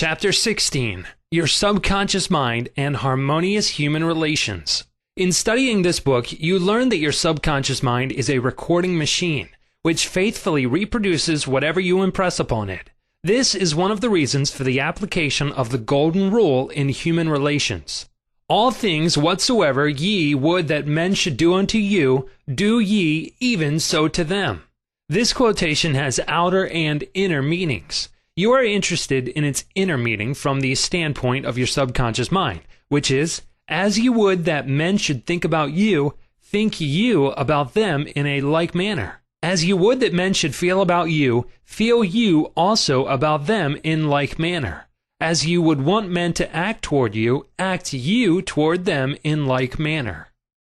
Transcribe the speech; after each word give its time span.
Chapter 0.00 0.30
16 0.30 1.08
Your 1.32 1.48
Subconscious 1.48 2.30
Mind 2.30 2.68
and 2.76 2.94
Harmonious 2.94 3.80
Human 3.80 4.04
Relations. 4.04 4.84
In 5.16 5.32
studying 5.32 5.82
this 5.82 5.98
book, 5.98 6.30
you 6.30 6.56
learn 6.60 6.90
that 6.90 6.98
your 6.98 7.10
subconscious 7.10 7.82
mind 7.82 8.12
is 8.12 8.30
a 8.30 8.38
recording 8.38 8.96
machine, 8.96 9.48
which 9.82 10.06
faithfully 10.06 10.66
reproduces 10.66 11.48
whatever 11.48 11.80
you 11.80 12.04
impress 12.04 12.38
upon 12.38 12.70
it. 12.70 12.90
This 13.24 13.56
is 13.56 13.74
one 13.74 13.90
of 13.90 14.00
the 14.00 14.08
reasons 14.08 14.52
for 14.52 14.62
the 14.62 14.78
application 14.78 15.50
of 15.50 15.70
the 15.70 15.78
golden 15.78 16.30
rule 16.30 16.68
in 16.68 16.90
human 16.90 17.28
relations. 17.28 18.08
All 18.48 18.70
things 18.70 19.18
whatsoever 19.18 19.88
ye 19.88 20.32
would 20.32 20.68
that 20.68 20.86
men 20.86 21.14
should 21.14 21.36
do 21.36 21.54
unto 21.54 21.78
you, 21.78 22.30
do 22.46 22.78
ye 22.78 23.34
even 23.40 23.80
so 23.80 24.06
to 24.06 24.22
them. 24.22 24.62
This 25.08 25.32
quotation 25.32 25.94
has 25.94 26.20
outer 26.28 26.68
and 26.68 27.02
inner 27.14 27.42
meanings. 27.42 28.10
You 28.38 28.52
are 28.52 28.62
interested 28.62 29.26
in 29.26 29.42
its 29.42 29.64
inner 29.74 29.98
meaning 29.98 30.32
from 30.32 30.60
the 30.60 30.76
standpoint 30.76 31.44
of 31.44 31.58
your 31.58 31.66
subconscious 31.66 32.30
mind, 32.30 32.60
which 32.88 33.10
is, 33.10 33.42
as 33.66 33.98
you 33.98 34.12
would 34.12 34.44
that 34.44 34.68
men 34.68 34.96
should 34.96 35.26
think 35.26 35.44
about 35.44 35.72
you, 35.72 36.14
think 36.40 36.80
you 36.80 37.30
about 37.30 37.74
them 37.74 38.06
in 38.06 38.28
a 38.28 38.42
like 38.42 38.76
manner. 38.76 39.22
As 39.42 39.64
you 39.64 39.76
would 39.76 39.98
that 39.98 40.12
men 40.14 40.34
should 40.34 40.54
feel 40.54 40.80
about 40.80 41.10
you, 41.10 41.48
feel 41.64 42.04
you 42.04 42.52
also 42.56 43.06
about 43.06 43.46
them 43.46 43.76
in 43.82 44.08
like 44.08 44.38
manner. 44.38 44.86
As 45.18 45.44
you 45.44 45.60
would 45.60 45.84
want 45.84 46.08
men 46.08 46.32
to 46.34 46.54
act 46.54 46.82
toward 46.82 47.16
you, 47.16 47.46
act 47.58 47.92
you 47.92 48.40
toward 48.40 48.84
them 48.84 49.16
in 49.24 49.46
like 49.46 49.80
manner. 49.80 50.28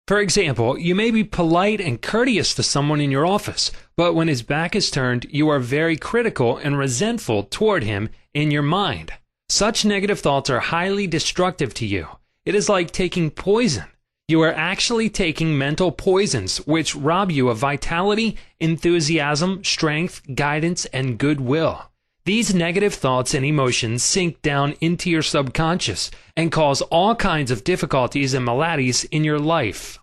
For 0.07 0.21
example, 0.21 0.79
you 0.79 0.95
may 0.95 1.11
be 1.11 1.25
polite 1.25 1.81
and 1.81 2.01
courteous 2.01 2.53
to 2.55 2.63
someone 2.63 3.01
in 3.01 3.11
your 3.11 3.25
office, 3.25 3.71
but 3.97 4.13
when 4.13 4.29
his 4.29 4.41
back 4.41 4.73
is 4.73 4.89
turned, 4.89 5.25
you 5.29 5.49
are 5.49 5.59
very 5.59 5.97
critical 5.97 6.55
and 6.55 6.77
resentful 6.77 7.43
toward 7.43 7.83
him 7.83 8.07
in 8.33 8.49
your 8.49 8.61
mind. 8.61 9.11
Such 9.49 9.83
negative 9.83 10.21
thoughts 10.21 10.49
are 10.49 10.61
highly 10.61 11.07
destructive 11.07 11.73
to 11.73 11.85
you. 11.85 12.07
It 12.45 12.55
is 12.55 12.69
like 12.69 12.91
taking 12.91 13.31
poison. 13.31 13.83
You 14.29 14.41
are 14.43 14.53
actually 14.53 15.09
taking 15.09 15.57
mental 15.57 15.91
poisons 15.91 16.59
which 16.65 16.95
rob 16.95 17.29
you 17.29 17.49
of 17.49 17.57
vitality, 17.57 18.37
enthusiasm, 18.61 19.61
strength, 19.65 20.21
guidance, 20.33 20.85
and 20.85 21.17
goodwill. 21.17 21.91
These 22.23 22.53
negative 22.53 22.93
thoughts 22.93 23.33
and 23.33 23.45
emotions 23.45 24.03
sink 24.03 24.41
down 24.41 24.75
into 24.81 25.09
your 25.09 25.21
subconscious 25.21 26.11
and 26.35 26.51
cause 26.51 26.81
all 26.81 27.15
kinds 27.15 27.51
of 27.51 27.63
difficulties 27.63 28.33
and 28.33 28.43
maladies 28.43 29.05
in 29.05 29.23
your 29.23 29.39
life. 29.39 29.99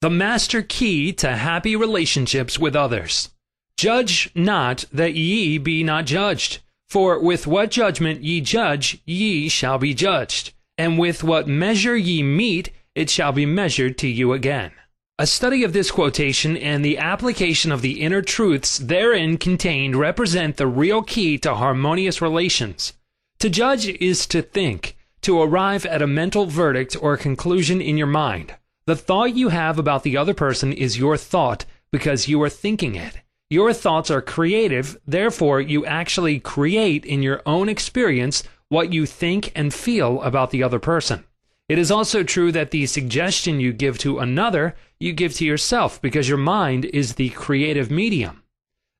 The 0.00 0.10
master 0.10 0.62
key 0.62 1.12
to 1.14 1.34
happy 1.34 1.74
relationships 1.74 2.56
with 2.56 2.76
others. 2.76 3.30
Judge 3.76 4.30
not 4.32 4.84
that 4.92 5.14
ye 5.14 5.58
be 5.58 5.82
not 5.82 6.06
judged. 6.06 6.60
For 6.88 7.20
with 7.20 7.48
what 7.48 7.72
judgment 7.72 8.22
ye 8.22 8.40
judge, 8.40 9.02
ye 9.04 9.48
shall 9.48 9.76
be 9.76 9.94
judged. 9.94 10.52
And 10.76 10.98
with 10.98 11.24
what 11.24 11.48
measure 11.48 11.96
ye 11.96 12.22
meet, 12.22 12.70
it 12.94 13.10
shall 13.10 13.32
be 13.32 13.44
measured 13.44 13.98
to 13.98 14.06
you 14.06 14.32
again. 14.32 14.70
A 15.18 15.26
study 15.26 15.64
of 15.64 15.72
this 15.72 15.90
quotation 15.90 16.56
and 16.56 16.84
the 16.84 16.98
application 16.98 17.72
of 17.72 17.82
the 17.82 18.00
inner 18.00 18.22
truths 18.22 18.78
therein 18.78 19.36
contained 19.36 19.96
represent 19.96 20.56
the 20.56 20.68
real 20.68 21.02
key 21.02 21.38
to 21.38 21.56
harmonious 21.56 22.22
relations. 22.22 22.92
To 23.40 23.50
judge 23.50 23.88
is 23.88 24.28
to 24.28 24.42
think, 24.42 24.96
to 25.22 25.42
arrive 25.42 25.84
at 25.84 26.02
a 26.02 26.06
mental 26.06 26.46
verdict 26.46 26.96
or 27.00 27.16
conclusion 27.16 27.80
in 27.80 27.96
your 27.96 28.06
mind. 28.06 28.54
The 28.88 28.96
thought 28.96 29.36
you 29.36 29.50
have 29.50 29.78
about 29.78 30.02
the 30.02 30.16
other 30.16 30.32
person 30.32 30.72
is 30.72 30.96
your 30.96 31.18
thought 31.18 31.66
because 31.92 32.26
you 32.26 32.42
are 32.42 32.48
thinking 32.48 32.94
it. 32.94 33.18
Your 33.50 33.74
thoughts 33.74 34.10
are 34.10 34.22
creative, 34.22 34.96
therefore, 35.06 35.60
you 35.60 35.84
actually 35.84 36.40
create 36.40 37.04
in 37.04 37.22
your 37.22 37.42
own 37.44 37.68
experience 37.68 38.44
what 38.70 38.90
you 38.90 39.04
think 39.04 39.52
and 39.54 39.74
feel 39.74 40.22
about 40.22 40.52
the 40.52 40.62
other 40.62 40.78
person. 40.78 41.24
It 41.68 41.78
is 41.78 41.90
also 41.90 42.22
true 42.22 42.50
that 42.52 42.70
the 42.70 42.86
suggestion 42.86 43.60
you 43.60 43.74
give 43.74 43.98
to 43.98 44.20
another, 44.20 44.74
you 44.98 45.12
give 45.12 45.34
to 45.34 45.44
yourself 45.44 46.00
because 46.00 46.26
your 46.26 46.38
mind 46.38 46.86
is 46.86 47.16
the 47.16 47.28
creative 47.28 47.90
medium. 47.90 48.42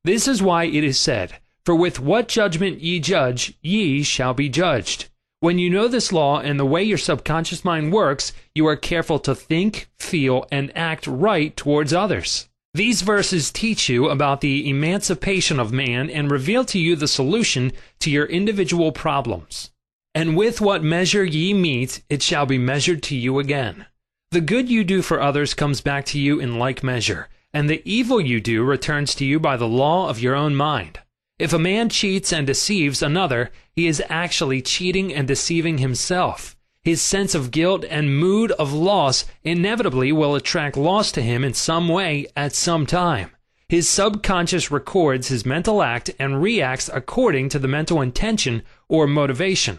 This 0.04 0.28
is 0.28 0.43
why 0.43 0.65
it 0.65 0.84
is 0.84 1.00
said, 1.00 1.38
For 1.65 1.75
with 1.75 1.98
what 1.98 2.28
judgment 2.28 2.82
ye 2.82 3.00
judge, 3.00 3.54
ye 3.62 4.03
shall 4.03 4.34
be 4.34 4.50
judged. 4.50 5.09
When 5.41 5.60
you 5.60 5.71
know 5.71 5.87
this 5.87 6.12
law 6.12 6.41
and 6.41 6.59
the 6.59 6.66
way 6.66 6.82
your 6.82 6.99
subconscious 6.99 7.65
mind 7.65 7.93
works, 7.93 8.32
you 8.56 8.66
are 8.66 8.75
careful 8.75 9.21
to 9.21 9.37
think, 9.37 9.88
feel, 9.97 10.47
and 10.50 10.76
act 10.76 11.06
right 11.06 11.56
towards 11.56 11.93
others. 11.93 12.49
These 12.75 13.03
verses 13.03 13.53
teach 13.53 13.88
you 13.88 14.09
about 14.09 14.41
the 14.41 14.69
emancipation 14.69 15.60
of 15.60 15.72
man 15.72 16.10
and 16.10 16.28
reveal 16.28 16.65
to 16.66 16.78
you 16.81 16.97
the 16.97 17.06
solution 17.06 17.71
to 18.00 18.10
your 18.10 18.27
individual 18.27 18.91
problems. 18.91 19.71
And 20.12 20.37
with 20.37 20.60
what 20.60 20.82
measure 20.82 21.25
ye 21.25 21.54
meet, 21.54 22.03
it 22.10 22.21
shall 22.21 22.44
be 22.44 22.59
measured 22.59 23.04
to 23.04 23.16
you 23.16 23.38
again. 23.38 23.87
The 24.32 24.41
good 24.41 24.69
you 24.69 24.82
do 24.82 25.03
for 25.03 25.21
others 25.21 25.54
comes 25.54 25.81
back 25.81 26.04
to 26.06 26.19
you 26.19 26.41
in 26.41 26.59
like 26.59 26.82
measure, 26.82 27.28
and 27.54 27.71
the 27.71 27.81
evil 27.84 28.21
you 28.21 28.41
do 28.41 28.65
returns 28.65 29.15
to 29.15 29.25
you 29.25 29.38
by 29.38 29.56
the 29.56 29.69
law 29.69 30.09
of 30.09 30.19
your 30.19 30.34
own 30.34 30.56
mind. 30.56 30.98
If 31.38 31.53
a 31.53 31.59
man 31.59 31.88
cheats 31.88 32.32
and 32.32 32.47
deceives 32.47 33.00
another, 33.00 33.53
he 33.72 33.87
is 33.87 34.03
actually 34.09 34.60
cheating 34.60 35.15
and 35.15 35.28
deceiving 35.28 35.78
himself. 35.78 36.56
His 36.82 37.00
sense 37.00 37.34
of 37.34 37.53
guilt 37.53 37.84
and 37.88 38.19
mood 38.19 38.50
of 38.53 38.72
loss 38.72 39.25
inevitably 39.44 40.10
will 40.10 40.34
attract 40.34 40.77
loss 40.77 41.12
to 41.12 41.22
him 41.22 41.44
in 41.44 41.54
some 41.54 41.88
way 41.88 42.27
at 42.34 42.54
some 42.54 42.87
time. 42.87 43.31
His 43.69 43.88
subconscious 43.88 44.71
records 44.71 45.28
his 45.28 45.47
mental 45.47 45.82
act 45.82 46.10
and 46.19 46.43
reacts 46.43 46.91
according 46.93 47.50
to 47.50 47.59
the 47.59 47.69
mental 47.69 48.00
intention 48.00 48.62
or 48.88 49.06
motivation. 49.06 49.78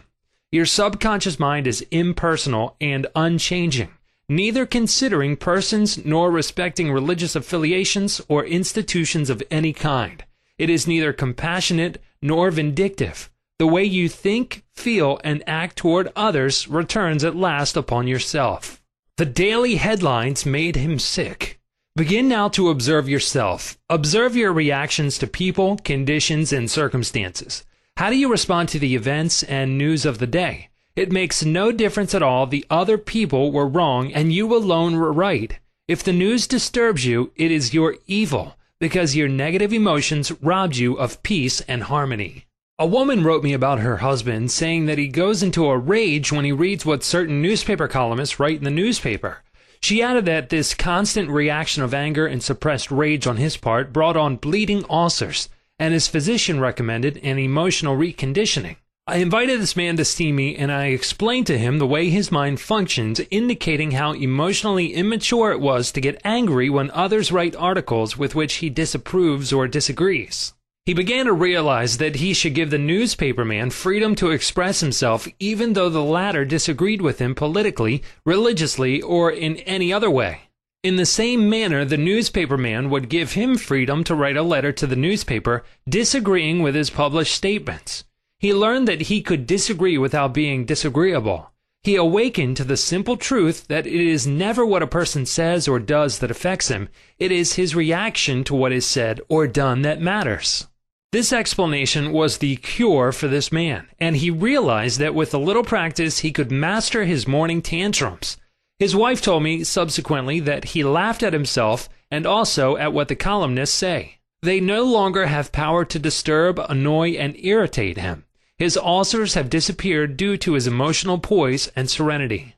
Your 0.52 0.64
subconscious 0.64 1.38
mind 1.38 1.66
is 1.66 1.84
impersonal 1.90 2.76
and 2.80 3.06
unchanging, 3.14 3.90
neither 4.28 4.64
considering 4.64 5.36
persons 5.36 6.04
nor 6.06 6.30
respecting 6.30 6.90
religious 6.90 7.36
affiliations 7.36 8.20
or 8.28 8.46
institutions 8.46 9.28
of 9.28 9.42
any 9.50 9.72
kind. 9.72 10.24
It 10.60 10.68
is 10.68 10.86
neither 10.86 11.14
compassionate 11.14 12.02
nor 12.20 12.50
vindictive. 12.50 13.30
The 13.58 13.66
way 13.66 13.82
you 13.82 14.10
think, 14.10 14.62
feel, 14.74 15.18
and 15.24 15.42
act 15.46 15.76
toward 15.76 16.12
others 16.14 16.68
returns 16.68 17.24
at 17.24 17.34
last 17.34 17.78
upon 17.78 18.06
yourself. 18.06 18.82
The 19.16 19.24
daily 19.24 19.76
headlines 19.76 20.44
made 20.44 20.76
him 20.76 20.98
sick. 20.98 21.58
Begin 21.96 22.28
now 22.28 22.50
to 22.50 22.68
observe 22.68 23.08
yourself. 23.08 23.78
Observe 23.88 24.36
your 24.36 24.52
reactions 24.52 25.16
to 25.16 25.26
people, 25.26 25.78
conditions, 25.78 26.52
and 26.52 26.70
circumstances. 26.70 27.64
How 27.96 28.10
do 28.10 28.16
you 28.16 28.30
respond 28.30 28.68
to 28.68 28.78
the 28.78 28.94
events 28.94 29.42
and 29.42 29.78
news 29.78 30.04
of 30.04 30.18
the 30.18 30.26
day? 30.26 30.68
It 30.94 31.10
makes 31.10 31.42
no 31.42 31.72
difference 31.72 32.14
at 32.14 32.22
all. 32.22 32.46
The 32.46 32.66
other 32.68 32.98
people 32.98 33.50
were 33.50 33.66
wrong 33.66 34.12
and 34.12 34.30
you 34.30 34.54
alone 34.54 34.96
were 34.96 35.10
right. 35.10 35.58
If 35.88 36.04
the 36.04 36.12
news 36.12 36.46
disturbs 36.46 37.06
you, 37.06 37.32
it 37.34 37.50
is 37.50 37.72
your 37.72 37.96
evil 38.06 38.56
because 38.80 39.14
your 39.14 39.28
negative 39.28 39.72
emotions 39.72 40.32
robbed 40.42 40.76
you 40.76 40.94
of 40.94 41.22
peace 41.22 41.60
and 41.62 41.84
harmony. 41.84 42.46
A 42.78 42.86
woman 42.86 43.22
wrote 43.22 43.44
me 43.44 43.52
about 43.52 43.80
her 43.80 43.98
husband, 43.98 44.50
saying 44.50 44.86
that 44.86 44.96
he 44.96 45.06
goes 45.06 45.42
into 45.42 45.66
a 45.66 45.76
rage 45.76 46.32
when 46.32 46.46
he 46.46 46.52
reads 46.52 46.86
what 46.86 47.04
certain 47.04 47.42
newspaper 47.42 47.86
columnists 47.86 48.40
write 48.40 48.56
in 48.56 48.64
the 48.64 48.70
newspaper. 48.70 49.42
She 49.82 50.02
added 50.02 50.24
that 50.24 50.48
this 50.48 50.72
constant 50.72 51.28
reaction 51.28 51.82
of 51.82 51.92
anger 51.92 52.26
and 52.26 52.42
suppressed 52.42 52.90
rage 52.90 53.26
on 53.26 53.36
his 53.36 53.58
part 53.58 53.92
brought 53.92 54.16
on 54.16 54.36
bleeding 54.36 54.84
ulcers 54.88 55.50
and 55.78 55.94
his 55.94 56.08
physician 56.08 56.60
recommended 56.60 57.18
an 57.22 57.38
emotional 57.38 57.96
reconditioning. 57.96 58.76
I 59.10 59.16
invited 59.16 59.60
this 59.60 59.74
man 59.74 59.96
to 59.96 60.04
see 60.04 60.30
me 60.30 60.54
and 60.54 60.70
I 60.70 60.86
explained 60.86 61.48
to 61.48 61.58
him 61.58 61.78
the 61.78 61.86
way 61.86 62.10
his 62.10 62.30
mind 62.30 62.60
functions, 62.60 63.20
indicating 63.32 63.90
how 63.90 64.12
emotionally 64.12 64.94
immature 64.94 65.50
it 65.50 65.58
was 65.58 65.90
to 65.90 66.00
get 66.00 66.20
angry 66.22 66.70
when 66.70 66.92
others 66.92 67.32
write 67.32 67.56
articles 67.56 68.16
with 68.16 68.36
which 68.36 68.54
he 68.58 68.70
disapproves 68.70 69.52
or 69.52 69.66
disagrees. 69.66 70.52
He 70.86 70.94
began 70.94 71.26
to 71.26 71.32
realize 71.32 71.98
that 71.98 72.16
he 72.16 72.32
should 72.32 72.54
give 72.54 72.70
the 72.70 72.78
newspaperman 72.78 73.72
freedom 73.72 74.14
to 74.14 74.30
express 74.30 74.78
himself 74.78 75.26
even 75.40 75.72
though 75.72 75.88
the 75.88 76.04
latter 76.04 76.44
disagreed 76.44 77.02
with 77.02 77.18
him 77.18 77.34
politically, 77.34 78.04
religiously, 78.24 79.02
or 79.02 79.32
in 79.32 79.56
any 79.56 79.92
other 79.92 80.08
way. 80.08 80.42
In 80.84 80.94
the 80.94 81.04
same 81.04 81.50
manner, 81.50 81.84
the 81.84 81.98
newspaperman 81.98 82.90
would 82.90 83.08
give 83.08 83.32
him 83.32 83.58
freedom 83.58 84.04
to 84.04 84.14
write 84.14 84.36
a 84.36 84.44
letter 84.44 84.70
to 84.70 84.86
the 84.86 84.94
newspaper 84.94 85.64
disagreeing 85.88 86.62
with 86.62 86.76
his 86.76 86.90
published 86.90 87.34
statements. 87.34 88.04
He 88.40 88.54
learned 88.54 88.88
that 88.88 89.02
he 89.02 89.20
could 89.20 89.46
disagree 89.46 89.98
without 89.98 90.32
being 90.32 90.64
disagreeable. 90.64 91.50
He 91.82 91.94
awakened 91.96 92.56
to 92.56 92.64
the 92.64 92.78
simple 92.78 93.18
truth 93.18 93.66
that 93.68 93.86
it 93.86 94.00
is 94.00 94.26
never 94.26 94.64
what 94.64 94.82
a 94.82 94.86
person 94.86 95.26
says 95.26 95.68
or 95.68 95.78
does 95.78 96.20
that 96.20 96.30
affects 96.30 96.68
him, 96.68 96.88
it 97.18 97.30
is 97.30 97.54
his 97.54 97.74
reaction 97.74 98.42
to 98.44 98.54
what 98.54 98.72
is 98.72 98.86
said 98.86 99.20
or 99.28 99.46
done 99.46 99.82
that 99.82 100.00
matters. 100.00 100.68
This 101.12 101.34
explanation 101.34 102.12
was 102.12 102.38
the 102.38 102.56
cure 102.56 103.12
for 103.12 103.28
this 103.28 103.52
man, 103.52 103.88
and 103.98 104.16
he 104.16 104.30
realized 104.30 104.98
that 105.00 105.14
with 105.14 105.34
a 105.34 105.38
little 105.38 105.64
practice 105.64 106.20
he 106.20 106.32
could 106.32 106.50
master 106.50 107.04
his 107.04 107.28
morning 107.28 107.60
tantrums. 107.60 108.38
His 108.78 108.96
wife 108.96 109.20
told 109.20 109.42
me 109.42 109.64
subsequently 109.64 110.40
that 110.40 110.66
he 110.66 110.82
laughed 110.82 111.22
at 111.22 111.34
himself 111.34 111.90
and 112.10 112.24
also 112.24 112.78
at 112.78 112.94
what 112.94 113.08
the 113.08 113.16
columnists 113.16 113.76
say. 113.76 114.16
They 114.40 114.60
no 114.60 114.84
longer 114.84 115.26
have 115.26 115.52
power 115.52 115.84
to 115.84 115.98
disturb, 115.98 116.58
annoy, 116.58 117.10
and 117.10 117.36
irritate 117.36 117.98
him. 117.98 118.24
His 118.60 118.76
ulcers 118.76 119.32
have 119.32 119.48
disappeared 119.48 120.18
due 120.18 120.36
to 120.36 120.52
his 120.52 120.66
emotional 120.66 121.18
poise 121.18 121.68
and 121.74 121.88
serenity. 121.88 122.56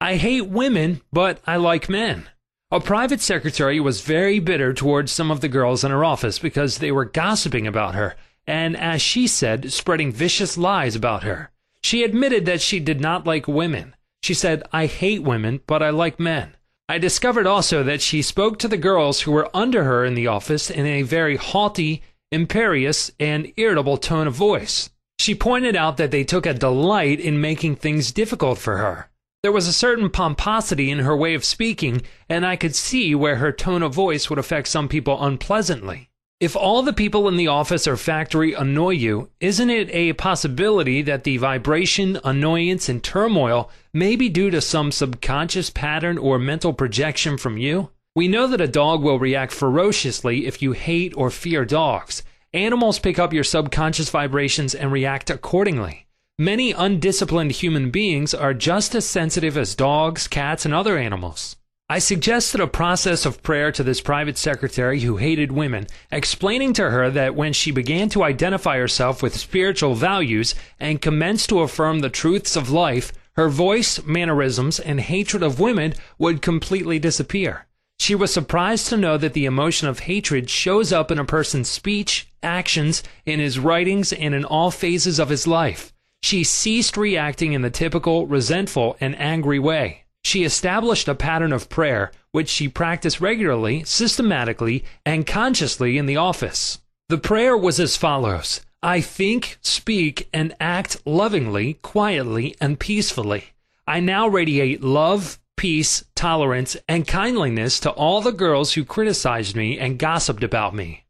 I 0.00 0.16
hate 0.16 0.48
women, 0.48 1.02
but 1.12 1.40
I 1.46 1.54
like 1.54 1.88
men. 1.88 2.28
A 2.72 2.80
private 2.80 3.20
secretary 3.20 3.78
was 3.78 4.00
very 4.00 4.40
bitter 4.40 4.74
towards 4.74 5.12
some 5.12 5.30
of 5.30 5.40
the 5.40 5.48
girls 5.48 5.84
in 5.84 5.92
her 5.92 6.04
office 6.04 6.40
because 6.40 6.78
they 6.78 6.90
were 6.90 7.04
gossiping 7.04 7.64
about 7.64 7.94
her 7.94 8.16
and, 8.44 8.76
as 8.76 9.00
she 9.00 9.28
said, 9.28 9.72
spreading 9.72 10.10
vicious 10.10 10.58
lies 10.58 10.96
about 10.96 11.22
her. 11.22 11.52
She 11.80 12.02
admitted 12.02 12.44
that 12.46 12.60
she 12.60 12.80
did 12.80 13.00
not 13.00 13.24
like 13.24 13.46
women. 13.46 13.94
She 14.24 14.34
said, 14.34 14.64
I 14.72 14.86
hate 14.86 15.22
women, 15.22 15.60
but 15.68 15.80
I 15.80 15.90
like 15.90 16.18
men. 16.18 16.56
I 16.88 16.98
discovered 16.98 17.46
also 17.46 17.84
that 17.84 18.02
she 18.02 18.20
spoke 18.20 18.58
to 18.58 18.68
the 18.68 18.76
girls 18.76 19.20
who 19.20 19.30
were 19.30 19.48
under 19.54 19.84
her 19.84 20.04
in 20.04 20.14
the 20.14 20.26
office 20.26 20.70
in 20.70 20.86
a 20.86 21.02
very 21.02 21.36
haughty, 21.36 22.02
imperious, 22.32 23.12
and 23.20 23.52
irritable 23.56 23.96
tone 23.96 24.26
of 24.26 24.34
voice. 24.34 24.90
She 25.18 25.34
pointed 25.34 25.76
out 25.76 25.96
that 25.96 26.10
they 26.10 26.24
took 26.24 26.46
a 26.46 26.54
delight 26.54 27.20
in 27.20 27.40
making 27.40 27.76
things 27.76 28.12
difficult 28.12 28.58
for 28.58 28.76
her. 28.76 29.10
There 29.42 29.52
was 29.52 29.68
a 29.68 29.72
certain 29.72 30.10
pomposity 30.10 30.90
in 30.90 31.00
her 31.00 31.16
way 31.16 31.34
of 31.34 31.44
speaking, 31.44 32.02
and 32.28 32.44
I 32.44 32.56
could 32.56 32.74
see 32.74 33.14
where 33.14 33.36
her 33.36 33.52
tone 33.52 33.82
of 33.82 33.94
voice 33.94 34.28
would 34.28 34.38
affect 34.38 34.68
some 34.68 34.88
people 34.88 35.22
unpleasantly. 35.24 36.10
If 36.38 36.54
all 36.54 36.82
the 36.82 36.92
people 36.92 37.28
in 37.28 37.36
the 37.36 37.46
office 37.46 37.86
or 37.86 37.96
factory 37.96 38.52
annoy 38.52 38.90
you, 38.90 39.30
isn't 39.40 39.70
it 39.70 39.88
a 39.90 40.12
possibility 40.12 41.00
that 41.02 41.24
the 41.24 41.38
vibration, 41.38 42.20
annoyance, 42.24 42.90
and 42.90 43.02
turmoil 43.02 43.70
may 43.94 44.16
be 44.16 44.28
due 44.28 44.50
to 44.50 44.60
some 44.60 44.92
subconscious 44.92 45.70
pattern 45.70 46.18
or 46.18 46.38
mental 46.38 46.74
projection 46.74 47.38
from 47.38 47.56
you? 47.56 47.90
We 48.14 48.28
know 48.28 48.46
that 48.48 48.60
a 48.60 48.68
dog 48.68 49.02
will 49.02 49.18
react 49.18 49.52
ferociously 49.52 50.46
if 50.46 50.60
you 50.60 50.72
hate 50.72 51.16
or 51.16 51.30
fear 51.30 51.64
dogs. 51.64 52.22
Animals 52.56 52.98
pick 52.98 53.18
up 53.18 53.34
your 53.34 53.44
subconscious 53.44 54.08
vibrations 54.08 54.74
and 54.74 54.90
react 54.90 55.28
accordingly. 55.28 56.06
Many 56.38 56.72
undisciplined 56.72 57.52
human 57.52 57.90
beings 57.90 58.32
are 58.32 58.54
just 58.54 58.94
as 58.94 59.04
sensitive 59.04 59.58
as 59.58 59.74
dogs, 59.74 60.26
cats, 60.26 60.64
and 60.64 60.72
other 60.72 60.96
animals. 60.96 61.56
I 61.90 61.98
suggested 61.98 62.62
a 62.62 62.66
process 62.66 63.26
of 63.26 63.42
prayer 63.42 63.70
to 63.72 63.82
this 63.82 64.00
private 64.00 64.38
secretary 64.38 65.00
who 65.00 65.18
hated 65.18 65.52
women, 65.52 65.86
explaining 66.10 66.72
to 66.74 66.88
her 66.88 67.10
that 67.10 67.34
when 67.34 67.52
she 67.52 67.72
began 67.72 68.08
to 68.08 68.24
identify 68.24 68.78
herself 68.78 69.22
with 69.22 69.36
spiritual 69.36 69.94
values 69.94 70.54
and 70.80 71.02
commenced 71.02 71.50
to 71.50 71.60
affirm 71.60 71.98
the 71.98 72.08
truths 72.08 72.56
of 72.56 72.70
life, 72.70 73.12
her 73.32 73.50
voice, 73.50 74.02
mannerisms, 74.06 74.80
and 74.80 75.00
hatred 75.00 75.42
of 75.42 75.60
women 75.60 75.92
would 76.16 76.40
completely 76.40 76.98
disappear. 76.98 77.66
She 77.98 78.14
was 78.14 78.32
surprised 78.32 78.88
to 78.88 78.96
know 78.96 79.18
that 79.18 79.34
the 79.34 79.44
emotion 79.44 79.88
of 79.88 80.00
hatred 80.00 80.48
shows 80.48 80.90
up 80.90 81.10
in 81.10 81.18
a 81.18 81.24
person's 81.26 81.68
speech, 81.68 82.25
actions, 82.46 83.02
in 83.26 83.40
his 83.40 83.58
writings, 83.58 84.12
and 84.12 84.34
in 84.34 84.44
all 84.44 84.70
phases 84.70 85.18
of 85.18 85.28
his 85.28 85.46
life. 85.46 85.92
She 86.22 86.44
ceased 86.44 86.96
reacting 86.96 87.52
in 87.52 87.62
the 87.62 87.70
typical 87.70 88.26
resentful 88.26 88.96
and 89.00 89.18
angry 89.20 89.58
way. 89.58 90.04
She 90.24 90.44
established 90.44 91.06
a 91.08 91.14
pattern 91.14 91.52
of 91.52 91.68
prayer 91.68 92.10
which 92.32 92.48
she 92.48 92.68
practiced 92.68 93.20
regularly, 93.20 93.84
systematically, 93.84 94.84
and 95.04 95.26
consciously 95.26 95.98
in 95.98 96.06
the 96.06 96.16
office. 96.16 96.80
The 97.08 97.18
prayer 97.18 97.56
was 97.56 97.78
as 97.78 97.96
follows 97.96 98.60
I 98.82 99.00
think, 99.00 99.58
speak, 99.62 100.28
and 100.32 100.54
act 100.60 100.98
lovingly, 101.06 101.74
quietly, 101.74 102.54
and 102.60 102.78
peacefully. 102.78 103.44
I 103.86 104.00
now 104.00 104.28
radiate 104.28 104.82
love, 104.82 105.38
peace, 105.56 106.04
tolerance, 106.14 106.76
and 106.88 107.06
kindliness 107.06 107.80
to 107.80 107.90
all 107.90 108.20
the 108.20 108.32
girls 108.32 108.74
who 108.74 108.84
criticized 108.84 109.56
me 109.56 109.78
and 109.78 109.98
gossiped 109.98 110.44
about 110.44 110.74
me. 110.74 111.05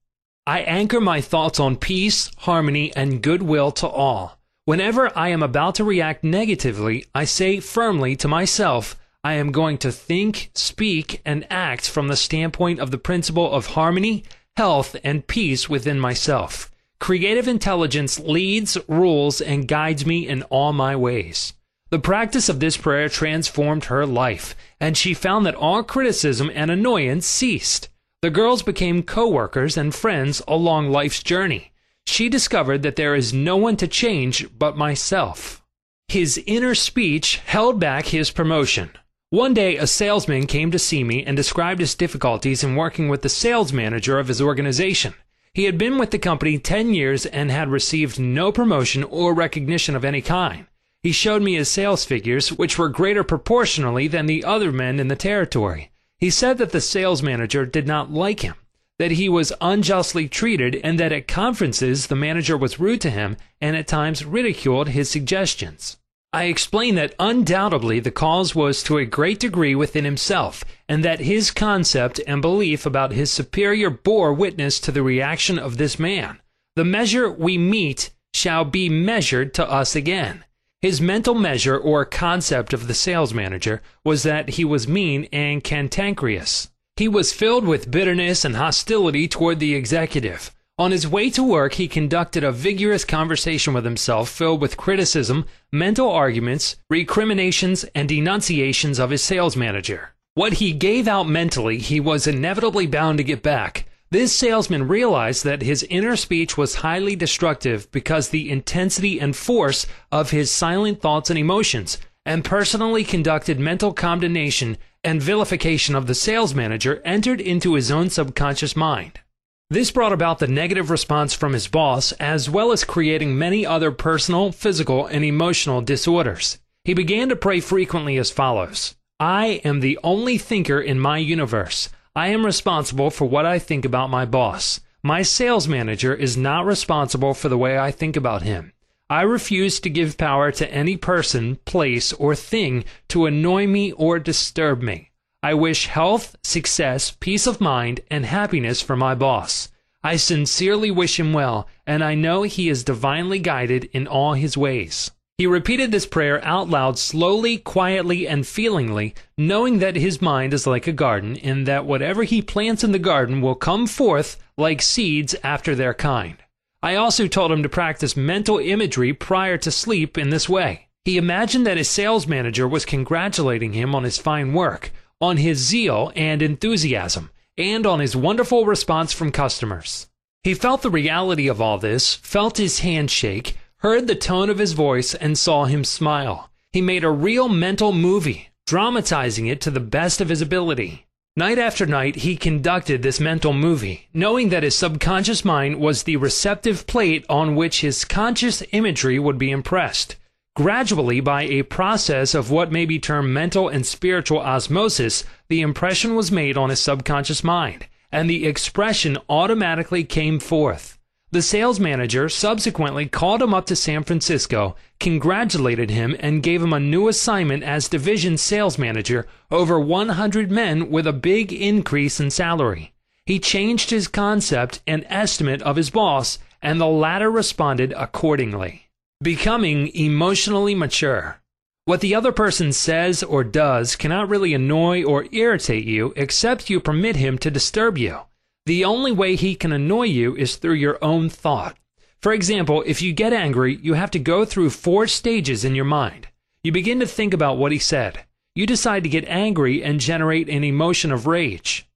I 0.49 0.61
anchor 0.61 1.01
my 1.01 1.21
thoughts 1.21 1.59
on 1.59 1.75
peace, 1.75 2.31
harmony, 2.39 2.95
and 2.95 3.21
goodwill 3.21 3.73
to 3.73 3.89
all. 3.89 4.39
Whenever 4.65 5.11
I 5.19 5.29
am 5.31 5.43
about 5.43 5.75
to 5.77 5.85
react 5.85 6.23
negatively, 6.23 7.05
I 7.13 7.25
say 7.25 7.59
firmly 7.59 8.15
to 8.17 8.29
myself, 8.29 8.97
I 9.25 9.33
am 9.35 9.51
going 9.51 9.77
to 9.79 9.91
think, 9.91 10.51
speak, 10.55 11.21
and 11.25 11.49
act 11.51 11.91
from 11.91 12.07
the 12.07 12.15
standpoint 12.15 12.79
of 12.79 12.93
the 12.93 12.99
principle 12.99 13.51
of 13.51 13.67
harmony, 13.67 14.23
health, 14.57 14.95
and 15.03 15.27
peace 15.27 15.69
within 15.69 15.99
myself. 15.99 16.71
Creative 17.01 17.49
intelligence 17.49 18.21
leads, 18.21 18.79
rules, 18.87 19.41
and 19.41 19.67
guides 19.67 20.07
me 20.07 20.29
in 20.29 20.45
all 20.45 20.73
my 20.73 20.95
ways. 20.95 21.55
The 21.91 21.99
practice 21.99 22.49
of 22.49 22.61
this 22.61 22.77
prayer 22.77 23.09
transformed 23.09 23.87
her 23.87 24.07
life, 24.07 24.55
and 24.79 24.97
she 24.97 25.13
found 25.13 25.45
that 25.45 25.57
all 25.57 25.83
criticism 25.83 26.53
and 26.55 26.71
annoyance 26.71 27.27
ceased. 27.27 27.89
The 28.23 28.31
girls 28.31 28.63
became 28.63 29.03
co 29.03 29.29
workers 29.29 29.77
and 29.77 29.95
friends 29.95 30.43
along 30.49 30.91
life's 30.91 31.23
journey. 31.23 31.73
She 32.07 32.29
discovered 32.29 32.83
that 32.83 32.97
there 32.97 33.15
is 33.15 33.35
no 33.35 33.57
one 33.57 33.77
to 33.77 33.87
change 33.87 34.47
but 34.59 34.77
myself. 34.77 35.63
His 36.09 36.43
inner 36.47 36.75
speech 36.75 37.37
held 37.45 37.79
back 37.79 38.07
his 38.07 38.31
promotion. 38.31 38.91
One 39.31 39.55
day, 39.55 39.77
a 39.77 39.87
salesman 39.87 40.47
came 40.47 40.71
to 40.71 40.79
see 40.79 41.05
me 41.05 41.25
and 41.25 41.37
described 41.37 41.81
his 41.81 41.95
difficulties 41.95 42.63
in 42.65 42.77
working 42.77 43.09
with 43.09 43.23
the 43.23 43.29
sales 43.29 43.73
manager 43.73 44.19
of 44.19 44.29
his 44.29 44.41
organization. 44.41 45.15
He 45.53 45.65
had 45.65 45.77
been 45.77 45.99
with 45.99 46.11
the 46.11 46.19
company 46.19 46.59
10 46.59 46.95
years 46.95 47.27
and 47.27 47.51
had 47.51 47.69
received 47.69 48.21
no 48.21 48.53
promotion 48.53 49.03
or 49.05 49.35
recognition 49.35 49.97
of 49.97 50.05
any 50.05 50.23
kind. 50.23 50.67
He 51.03 51.13
showed 51.13 51.43
me 51.43 51.55
his 51.55 51.69
sales 51.69 52.05
figures, 52.05 52.53
which 52.53 52.79
were 52.79 52.89
greater 52.89 53.25
proportionally 53.25 54.07
than 54.07 54.27
the 54.27 54.45
other 54.45 54.71
men 54.71 55.01
in 55.01 55.09
the 55.09 55.17
territory. 55.17 55.91
He 56.19 56.31
said 56.31 56.59
that 56.59 56.73
the 56.73 56.81
sales 56.81 57.23
manager 57.23 57.67
did 57.67 57.87
not 57.87 58.11
like 58.11 58.41
him, 58.41 58.55
that 58.99 59.13
he 59.13 59.29
was 59.29 59.53
unjustly 59.61 60.29
treated, 60.29 60.81
and 60.83 60.99
that 60.99 61.13
at 61.13 61.29
conferences 61.29 62.07
the 62.07 62.17
manager 62.17 62.57
was 62.57 62.81
rude 62.81 63.01
to 63.03 63.11
him 63.11 63.37
and 63.61 63.77
at 63.77 63.87
times 63.87 64.25
ridiculed 64.25 64.89
his 64.89 65.11
suggestions. 65.11 65.99
I 66.33 66.45
explained 66.45 66.99
that 66.99 67.15
undoubtedly 67.19 68.01
the 68.01 68.11
cause 68.11 68.55
was 68.55 68.83
to 68.83 68.99
a 68.99 69.07
great 69.07 69.41
degree 69.41 69.75
within 69.75 70.05
himself, 70.05 70.65
and 70.89 71.05
that 71.05 71.21
his 71.21 71.51
concept 71.51 72.21
and 72.27 72.43
belief 72.43 72.85
about 72.85 73.13
his 73.13 73.31
superior 73.31 73.91
bore 73.91 74.33
witness 74.33 74.81
to 74.81 74.93
the 74.93 75.03
reaction 75.03 75.59
of 75.59 75.77
this 75.77 75.99
man. 75.99 76.41
The 76.75 76.85
measure 76.85 77.31
we 77.31 77.57
meet 77.57 78.11
shall 78.35 78.65
be 78.65 78.89
measured 78.89 79.55
to 79.55 79.71
us 79.71 79.97
again. 79.97 80.45
His 80.87 81.01
mental 81.01 81.35
measure 81.35 81.77
or 81.77 82.05
concept 82.05 82.73
of 82.73 82.87
the 82.87 82.95
sales 82.95 83.35
manager 83.35 83.83
was 84.05 84.23
that 84.23 84.51
he 84.51 84.65
was 84.65 84.87
mean 84.87 85.27
and 85.33 85.65
cantankerous. 85.65 86.71
He 86.95 87.09
was 87.09 87.33
filled 87.33 87.65
with 87.65 87.91
bitterness 87.91 88.45
and 88.45 88.55
hostility 88.55 89.27
toward 89.27 89.59
the 89.59 89.75
executive. 89.75 90.55
On 90.79 90.93
his 90.93 91.09
way 91.09 91.29
to 91.31 91.43
work, 91.43 91.75
he 91.75 91.89
conducted 91.89 92.45
a 92.45 92.53
vigorous 92.53 93.05
conversation 93.05 93.75
with 93.75 93.85
himself 93.85 94.29
filled 94.29 94.61
with 94.61 94.77
criticism, 94.77 95.47
mental 95.73 96.09
arguments, 96.09 96.77
recriminations, 96.89 97.85
and 97.93 98.09
denunciations 98.09 99.01
of 99.01 99.11
his 99.11 99.25
sales 99.25 99.57
manager. 99.57 100.15
What 100.35 100.53
he 100.53 100.73
gave 100.73 101.09
out 101.09 101.29
mentally, 101.29 101.79
he 101.79 101.99
was 101.99 102.29
inevitably 102.29 102.87
bound 102.87 103.19
to 103.19 103.25
get 103.25 103.43
back. 103.43 103.87
This 104.17 104.35
salesman 104.35 104.89
realized 104.89 105.45
that 105.45 105.61
his 105.61 105.83
inner 105.91 106.17
speech 106.17 106.57
was 106.57 106.77
highly 106.77 107.17
destructive 107.17 107.87
because 107.93 108.31
the 108.31 108.51
intensity 108.51 109.21
and 109.21 109.37
force 109.37 109.87
of 110.11 110.31
his 110.31 110.51
silent 110.51 111.03
thoughts 111.03 111.29
and 111.29 111.39
emotions, 111.39 111.99
and 112.25 112.43
personally 112.43 113.05
conducted 113.05 113.61
mental 113.61 113.93
condemnation 113.93 114.79
and 115.05 115.21
vilification 115.21 115.95
of 115.95 116.07
the 116.07 116.15
sales 116.15 116.55
manager 116.55 117.03
entered 117.05 117.43
into 117.43 117.75
his 117.75 117.91
own 117.91 118.09
subconscious 118.09 118.75
mind. 118.75 119.21
This 119.69 119.91
brought 119.91 120.15
about 120.15 120.39
the 120.39 120.47
negative 120.47 120.89
response 120.89 121.35
from 121.35 121.53
his 121.53 121.69
boss, 121.69 122.13
as 122.13 122.49
well 122.49 122.73
as 122.73 122.85
creating 122.85 123.39
many 123.39 123.67
other 123.67 123.91
personal, 123.91 124.51
physical, 124.51 125.05
and 125.05 125.27
emotional 125.27 125.83
disorders. 125.83 126.59
He 126.85 126.95
began 126.95 127.29
to 127.29 127.37
pray 127.37 127.61
frequently 127.61 128.17
as 128.17 128.31
follows 128.31 128.95
I 129.21 129.61
am 129.63 129.81
the 129.81 129.99
only 130.03 130.39
thinker 130.39 130.81
in 130.81 130.99
my 130.99 131.19
universe. 131.19 131.91
I 132.17 132.29
am 132.29 132.47
responsible 132.47 133.11
for 133.11 133.27
what 133.27 133.45
I 133.45 133.59
think 133.59 133.85
about 133.85 134.09
my 134.09 134.25
boss. 134.25 134.81
My 135.03 135.21
sales 135.21 135.69
manager 135.69 136.15
is 136.15 136.35
not 136.35 136.65
responsible 136.65 137.35
for 137.35 137.51
the 137.51 137.59
way 137.59 137.79
I 137.79 137.91
think 137.91 138.17
about 138.17 138.41
him. 138.41 138.73
I 139.11 139.21
refuse 139.21 139.81
to 139.81 139.91
give 139.91 140.17
power 140.17 140.51
to 140.53 140.73
any 140.73 140.97
person, 140.97 141.57
place, 141.67 142.15
or 142.15 142.35
thing 142.35 142.85
to 143.09 143.27
annoy 143.27 143.67
me 143.67 143.93
or 143.93 144.19
disturb 144.19 144.81
me. 144.81 145.11
I 145.43 145.53
wish 145.53 145.89
health, 145.89 146.37
success, 146.43 147.11
peace 147.21 147.47
of 147.47 147.61
mind, 147.61 148.01
and 148.11 148.25
happiness 148.25 148.81
for 148.81 148.97
my 148.97 149.15
boss. 149.15 149.71
I 150.03 150.17
sincerely 150.17 150.91
wish 150.91 151.21
him 151.21 151.35
well, 151.35 151.69
and 151.87 152.03
I 152.03 152.15
know 152.15 152.45
he 152.45 152.71
is 152.71 152.83
divinely 152.83 153.41
guided 153.41 153.91
in 153.93 154.07
all 154.07 154.33
his 154.33 154.57
ways. 154.57 155.11
He 155.39 155.47
repeated 155.47 155.91
this 155.91 156.07
prayer 156.07 156.43
out 156.43 156.71
loud, 156.71 156.99
slowly, 156.99 157.59
quietly, 157.59 158.27
and 158.27 158.47
feelingly, 158.47 159.15
knowing 159.37 159.81
that 159.81 159.95
his 159.95 160.23
mind 160.23 160.55
is 160.55 160.67
like 160.67 160.87
a 160.87 160.93
garden, 160.93 161.37
and 161.37 161.67
that 161.67 161.85
whatever 161.85 162.23
he 162.23 162.41
plants 162.41 162.83
in 162.83 162.93
the 162.93 162.99
garden 162.99 163.43
will 163.43 163.55
come 163.55 163.87
forth 163.87 164.39
like 164.57 164.81
seeds 164.81 165.35
after 165.43 165.75
their 165.75 165.93
kind. 165.93 166.39
I 166.83 166.95
also 166.95 167.27
told 167.27 167.53
him 167.53 167.63
to 167.63 167.69
practice 167.69 168.17
mental 168.17 168.59
imagery 168.59 169.13
prior 169.13 169.59
to 169.59 169.71
sleep 169.71 170.17
in 170.17 170.31
this 170.31 170.49
way. 170.49 170.89
He 171.05 171.19
imagined 171.19 171.67
that 171.67 171.77
his 171.77 171.91
sales 171.91 172.27
manager 172.27 172.67
was 172.67 172.87
congratulating 172.87 173.75
him 173.75 173.95
on 173.95 174.05
his 174.05 174.17
fine 174.17 174.55
work, 174.55 174.91
on 175.21 175.37
his 175.37 175.59
zeal 175.59 176.13
and 176.17 176.41
enthusiasm, 176.41 177.31
and 177.59 177.87
on 177.87 178.01
his 178.01 178.17
wonderful 178.17 178.65
response 178.65 179.13
from 179.13 179.31
customers. 179.33 180.09
He 180.43 180.55
felt 180.55 180.81
the 180.81 180.91
reality 180.91 181.47
of 181.47 181.61
all 181.61 181.77
this, 181.77 182.15
felt 182.15 182.57
his 182.57 182.81
hand 182.81 183.11
shake, 183.11 183.57
heard 183.79 184.07
the 184.07 184.15
tone 184.15 184.51
of 184.51 184.59
his 184.59 184.73
voice, 184.73 185.15
and 185.15 185.39
saw 185.39 185.65
him 185.65 185.85
smile. 185.85 186.51
He 186.73 186.81
made 186.81 187.05
a 187.05 187.11
real 187.11 187.49
mental 187.49 187.93
movie, 187.93 188.49
dramatizing 188.67 189.47
it 189.47 189.61
to 189.63 189.71
the 189.71 189.81
best 189.81 190.21
of 190.21 190.29
his 190.29 190.41
ability. 190.41 191.07
Night 191.39 191.59
after 191.59 191.85
night, 191.85 192.17
he 192.17 192.35
conducted 192.35 193.03
this 193.03 193.21
mental 193.21 193.53
movie, 193.53 194.09
knowing 194.15 194.49
that 194.49 194.63
his 194.63 194.75
subconscious 194.75 195.45
mind 195.45 195.79
was 195.79 196.03
the 196.03 196.17
receptive 196.17 196.87
plate 196.87 197.27
on 197.29 197.55
which 197.55 197.83
his 197.83 198.07
conscious 198.07 198.63
imagery 198.73 199.19
would 199.19 199.37
be 199.37 199.51
impressed. 199.51 200.17
Gradually, 200.55 201.21
by 201.21 201.43
a 201.43 201.63
process 201.63 202.35
of 202.35 202.51
what 202.51 202.73
may 202.73 202.87
be 202.87 202.99
termed 202.99 203.29
mental 203.29 203.69
and 203.69 203.85
spiritual 203.85 204.41
osmosis, 204.41 205.25
the 205.49 205.61
impression 205.61 206.15
was 206.15 206.33
made 206.33 206.57
on 206.57 206.71
his 206.71 206.81
subconscious 206.81 207.45
mind, 207.45 207.87
and 208.11 208.31
the 208.31 208.47
expression 208.47 209.19
automatically 209.29 210.03
came 210.03 210.41
forth. 210.41 210.96
The 211.33 211.43
sales 211.43 211.81
manager 211.81 212.29
subsequently 212.29 213.07
called 213.07 213.43
him 213.43 213.53
up 213.53 213.67
to 213.67 213.77
San 213.77 214.05
Francisco, 214.05 214.77
congratulated 215.01 215.91
him, 215.91 216.15
and 216.21 216.43
gave 216.43 216.63
him 216.63 216.73
a 216.73 216.79
new 216.79 217.09
assignment 217.09 217.65
as 217.65 217.89
division 217.89 218.39
sales 218.39 218.79
manager 218.79 219.27
over 219.51 219.79
100 219.81 220.53
men 220.53 220.89
with 220.89 221.05
a 221.07 221.13
big 221.13 221.53
increase 221.53 222.21
in 222.21 222.31
salary. 222.31 222.93
He 223.25 223.41
changed 223.41 223.91
his 223.91 224.07
concept 224.07 224.81
and 224.87 225.05
estimate 225.09 225.63
of 225.63 225.75
his 225.75 225.91
boss, 225.91 226.39
and 226.63 226.81
the 226.81 226.87
latter 226.87 227.31
responded 227.31 227.93
accordingly. 227.97 228.89
Becoming 229.21 229.89
emotionally 229.97 230.77
mature. 230.77 231.41
What 231.87 232.03
the 232.03 232.15
other 232.15 232.33
person 232.33 232.73
says 232.73 233.25
or 233.25 233.43
does 233.43 233.97
cannot 233.97 234.29
really 234.29 234.55
annoy 234.55 235.03
or 235.03 235.27
irritate 235.33 235.85
you 235.85 236.13
except 236.15 236.71
you 236.71 236.79
permit 236.79 237.17
him 237.17 237.37
to 237.39 237.51
disturb 237.51 237.99
you. 237.99 238.21
The 238.67 238.85
only 238.85 239.13
way 239.13 239.37
he 239.37 239.55
can 239.55 239.71
annoy 239.71 240.07
you 240.07 240.35
is 240.35 240.57
through 240.57 240.75
your 240.75 240.99
own 241.03 241.29
thought. 241.29 241.77
For 242.21 242.33
example, 242.33 242.83
if 242.85 243.01
you 243.01 243.13
get 243.13 243.33
angry, 243.33 243.77
you 243.81 243.95
have 243.95 244.11
to 244.11 244.19
go 244.19 244.45
through 244.45 244.71
four 244.71 245.07
stages 245.07 245.65
in 245.65 245.77
your 245.77 245.85
mind. 245.85 246.27
You 246.65 246.73
begin 246.73 246.99
to 246.99 247.07
think 247.07 247.33
about 247.33 247.59
what 247.59 247.71
he 247.71 247.79
said. 247.79 248.25
You 248.57 248.67
decide 248.67 249.05
to 249.05 249.09
get 249.09 249.25
angry 249.29 249.85
and 249.85 250.01
generate 250.01 250.49
an 250.49 250.65
emotion 250.65 251.13
of 251.13 251.29
rage. 251.29 251.89